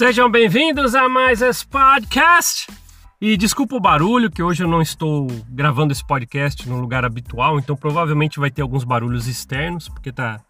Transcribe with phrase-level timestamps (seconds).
[0.00, 2.66] Sejam bem-vindos a mais esse podcast.
[3.20, 7.58] E desculpa o barulho, que hoje eu não estou gravando esse podcast no lugar habitual,
[7.58, 10.40] então provavelmente vai ter alguns barulhos externos, porque tá.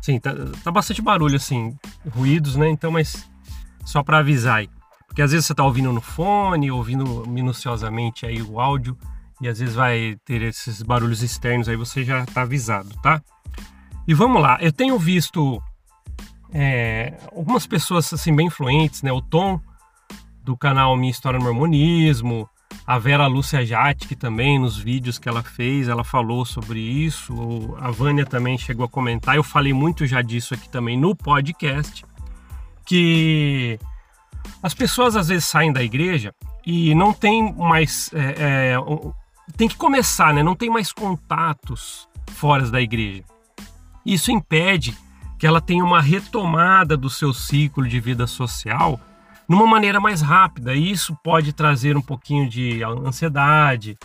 [0.00, 0.32] Sim, tá,
[0.64, 1.76] tá bastante barulho, assim,
[2.14, 2.70] ruídos, né?
[2.70, 3.30] Então, mas
[3.84, 4.70] só para avisar aí.
[5.06, 8.96] Porque às vezes você tá ouvindo no fone, ouvindo minuciosamente aí o áudio,
[9.38, 13.20] e às vezes vai ter esses barulhos externos aí, você já tá avisado, tá?
[14.08, 15.62] E vamos lá, eu tenho visto
[16.52, 19.10] é, algumas pessoas assim bem influentes, né?
[19.12, 19.60] O Tom
[20.44, 22.48] do canal Minha História no Mormonismo,
[22.86, 27.76] a Vera Lúcia Jatic também nos vídeos que ela fez, ela falou sobre isso.
[27.78, 29.36] A Vânia também chegou a comentar.
[29.36, 32.04] Eu falei muito já disso aqui também no podcast
[32.84, 33.78] que
[34.62, 36.34] as pessoas às vezes saem da igreja
[36.66, 38.76] e não tem mais é, é,
[39.56, 40.42] tem que começar, né?
[40.42, 43.22] Não tem mais contatos fora da igreja.
[44.04, 44.96] Isso impede
[45.42, 49.00] que ela tenha uma retomada do seu ciclo de vida social
[49.48, 50.72] numa maneira mais rápida.
[50.72, 53.98] E isso pode trazer um pouquinho de ansiedade,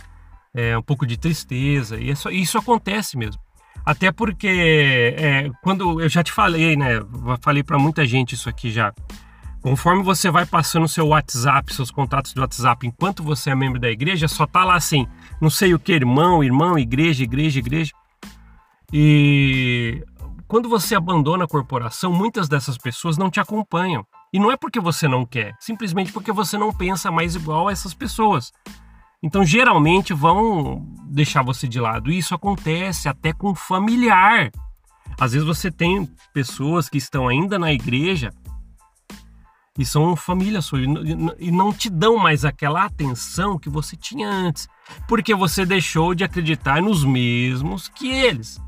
[0.52, 1.96] é, um pouco de tristeza.
[1.98, 3.40] E isso, isso acontece mesmo.
[3.86, 7.06] Até porque, é, quando eu já te falei, né?
[7.40, 8.92] Falei para muita gente isso aqui já.
[9.62, 13.92] Conforme você vai passando seu WhatsApp, seus contatos do WhatsApp, enquanto você é membro da
[13.92, 15.06] igreja, só tá lá assim,
[15.40, 17.92] não sei o que, irmão, irmão, igreja, igreja, igreja.
[18.92, 20.04] E
[20.48, 24.06] quando você abandona a corporação, muitas dessas pessoas não te acompanham.
[24.32, 27.72] E não é porque você não quer, simplesmente porque você não pensa mais igual a
[27.72, 28.52] essas pessoas.
[29.22, 32.12] Então, geralmente vão deixar você de lado.
[32.12, 34.52] E isso acontece até com familiar.
[35.20, 38.32] Às vezes você tem pessoas que estão ainda na igreja
[39.78, 44.68] e são família sua e não te dão mais aquela atenção que você tinha antes,
[45.08, 48.60] porque você deixou de acreditar nos mesmos que eles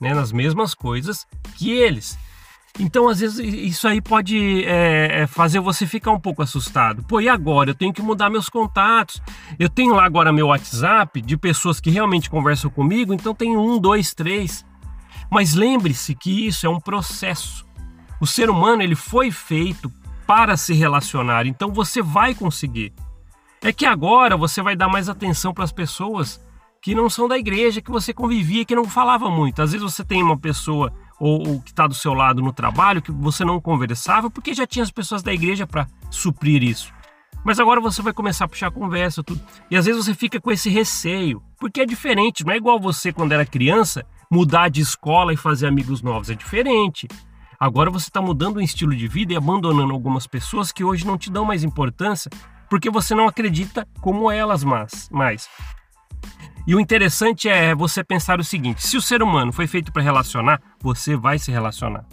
[0.00, 2.18] né, nas mesmas coisas que eles.
[2.78, 7.02] Então, às vezes, isso aí pode é, é, fazer você ficar um pouco assustado.
[7.02, 7.70] Pô, e agora?
[7.70, 9.20] Eu tenho que mudar meus contatos.
[9.58, 13.80] Eu tenho lá agora meu WhatsApp de pessoas que realmente conversam comigo, então tem um,
[13.80, 14.64] dois, três.
[15.30, 17.66] Mas lembre-se que isso é um processo.
[18.20, 19.92] O ser humano ele foi feito
[20.26, 22.92] para se relacionar, então você vai conseguir.
[23.60, 26.40] É que agora você vai dar mais atenção para as pessoas
[26.80, 29.60] que não são da igreja, que você convivia, que não falava muito.
[29.60, 33.02] Às vezes você tem uma pessoa ou, ou que está do seu lado no trabalho
[33.02, 36.92] que você não conversava porque já tinha as pessoas da igreja para suprir isso.
[37.44, 39.40] Mas agora você vai começar a puxar conversa, tudo.
[39.70, 43.12] E às vezes você fica com esse receio, porque é diferente, não é igual você
[43.12, 47.08] quando era criança mudar de escola e fazer amigos novos, é diferente.
[47.58, 51.18] Agora você está mudando o estilo de vida e abandonando algumas pessoas que hoje não
[51.18, 52.30] te dão mais importância
[52.68, 55.48] porque você não acredita como elas mais.
[56.68, 60.02] E o interessante é você pensar o seguinte: se o ser humano foi feito para
[60.02, 62.04] relacionar, você vai se relacionar.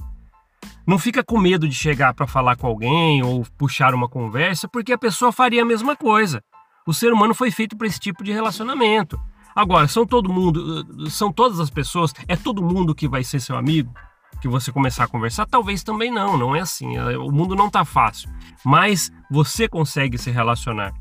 [0.88, 4.94] Não fica com medo de chegar para falar com alguém ou puxar uma conversa, porque
[4.94, 6.42] a pessoa faria a mesma coisa.
[6.88, 9.20] O ser humano foi feito para esse tipo de relacionamento.
[9.54, 13.58] Agora, são todo mundo, são todas as pessoas, é todo mundo que vai ser seu
[13.58, 13.94] amigo,
[14.42, 15.46] que você começar a conversar?
[15.48, 16.98] Talvez também não, não é assim.
[16.98, 18.30] O mundo não está fácil,
[18.64, 20.94] mas você consegue se relacionar.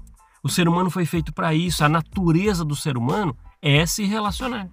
[0.42, 4.69] O ser humano foi feito para isso, a natureza do ser humano é se relacionar.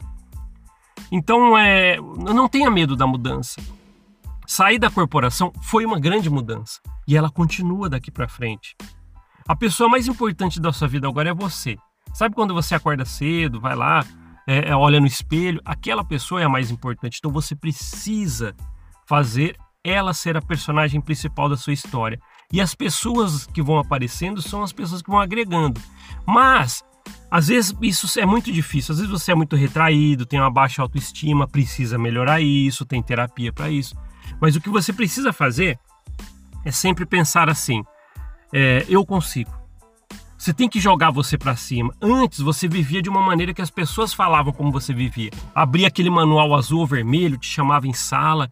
[1.09, 3.61] Então, é, não tenha medo da mudança.
[4.45, 8.75] Sair da corporação foi uma grande mudança e ela continua daqui para frente.
[9.47, 11.77] A pessoa mais importante da sua vida agora é você.
[12.13, 14.05] Sabe quando você acorda cedo, vai lá,
[14.45, 15.61] é, é, olha no espelho?
[15.63, 17.17] Aquela pessoa é a mais importante.
[17.19, 18.53] Então você precisa
[19.07, 22.19] fazer ela ser a personagem principal da sua história.
[22.51, 25.79] E as pessoas que vão aparecendo são as pessoas que vão agregando.
[26.27, 26.83] Mas
[27.31, 30.81] às vezes isso é muito difícil, às vezes você é muito retraído, tem uma baixa
[30.81, 33.95] autoestima, precisa melhorar isso, tem terapia para isso.
[34.41, 35.79] Mas o que você precisa fazer
[36.65, 37.83] é sempre pensar assim:
[38.53, 39.49] é, eu consigo.
[40.37, 41.93] Você tem que jogar você para cima.
[42.01, 45.29] Antes você vivia de uma maneira que as pessoas falavam como você vivia.
[45.55, 48.49] Abria aquele manual azul ou vermelho, te chamava em sala.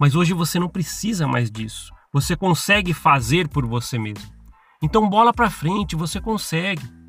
[0.00, 1.92] Mas hoje você não precisa mais disso.
[2.12, 4.24] Você consegue fazer por você mesmo.
[4.80, 7.01] Então bola para frente, você consegue.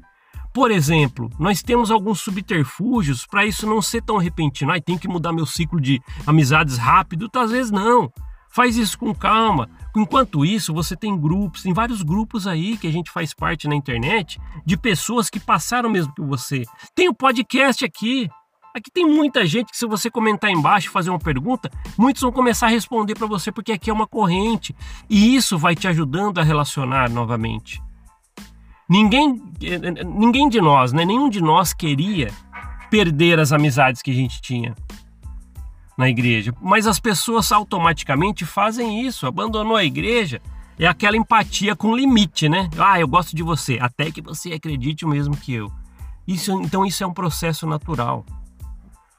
[0.54, 4.72] Por exemplo, nós temos alguns subterfúgios para isso não ser tão repentino.
[4.72, 7.28] Ai, tem que mudar meu ciclo de amizades rápido.
[7.36, 8.12] Às vezes não.
[8.54, 9.68] Faz isso com calma.
[9.96, 13.74] Enquanto isso, você tem grupos, tem vários grupos aí que a gente faz parte na
[13.74, 16.64] internet de pessoas que passaram mesmo que você.
[16.94, 18.30] Tem o um podcast aqui.
[18.76, 22.32] Aqui tem muita gente que se você comentar embaixo e fazer uma pergunta, muitos vão
[22.32, 24.76] começar a responder para você porque aqui é uma corrente
[25.10, 27.82] e isso vai te ajudando a relacionar novamente.
[28.94, 29.42] Ninguém,
[30.06, 31.04] ninguém de nós, né?
[31.04, 32.31] Nenhum de nós queria
[32.92, 34.75] perder as amizades que a gente tinha
[35.98, 36.54] na igreja.
[36.62, 39.25] Mas as pessoas automaticamente fazem isso.
[39.25, 40.40] Abandonou a igreja,
[40.78, 42.69] é aquela empatia com limite, né?
[42.78, 45.72] Ah, eu gosto de você, até que você acredite o mesmo que eu.
[46.28, 48.24] Isso, então isso é um processo natural.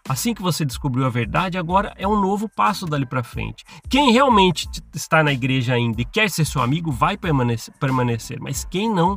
[0.08, 3.64] Assim que você descobriu a verdade, agora é um novo passo dali para frente.
[3.88, 8.64] Quem realmente está na igreja ainda e quer ser seu amigo vai permanecer, permanecer, mas
[8.64, 9.16] quem não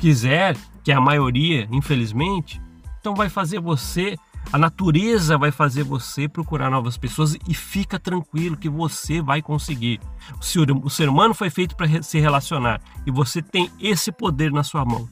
[0.00, 2.60] quiser, que é a maioria, infelizmente,
[2.98, 4.16] então vai fazer você,
[4.50, 10.00] a natureza vai fazer você procurar novas pessoas e fica tranquilo que você vai conseguir.
[10.40, 14.50] O ser, o ser humano foi feito para se relacionar e você tem esse poder
[14.50, 15.06] na sua mão.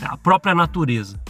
[0.00, 1.20] A própria natureza.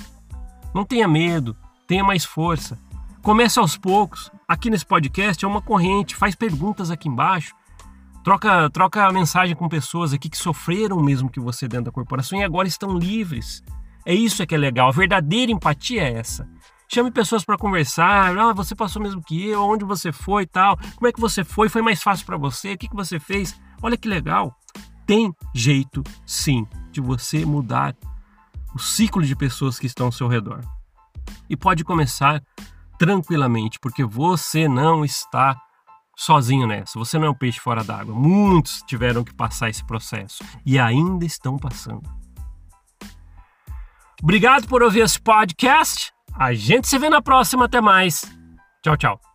[0.73, 1.57] Não tenha medo,
[1.87, 2.79] tenha mais força.
[3.23, 4.31] Comece aos poucos.
[4.47, 7.56] Aqui nesse podcast é uma corrente, faz perguntas aqui embaixo.
[8.27, 12.43] Troca, troca mensagem com pessoas aqui que sofreram mesmo que você dentro da corporação e
[12.43, 13.63] agora estão livres.
[14.05, 14.89] É isso que é legal.
[14.89, 16.45] A verdadeira empatia é essa.
[16.93, 18.37] Chame pessoas para conversar.
[18.37, 20.77] Ah, você passou mesmo que eu, onde você foi e tal.
[20.97, 21.69] Como é que você foi?
[21.69, 22.73] Foi mais fácil para você?
[22.73, 23.57] O que, que você fez?
[23.81, 24.53] Olha que legal.
[25.07, 27.95] Tem jeito, sim, de você mudar
[28.75, 30.63] o ciclo de pessoas que estão ao seu redor
[31.49, 32.43] e pode começar
[32.99, 35.57] tranquilamente, porque você não está
[36.17, 36.99] sozinho nessa.
[36.99, 38.15] Você não é um peixe fora d'água.
[38.15, 42.09] Muitos tiveram que passar esse processo e ainda estão passando.
[44.23, 46.13] Obrigado por ouvir esse podcast.
[46.35, 47.67] A gente se vê na próxima.
[47.67, 48.25] Até mais.
[48.83, 49.26] Tchau, tchau.